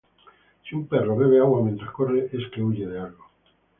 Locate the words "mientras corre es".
1.61-2.47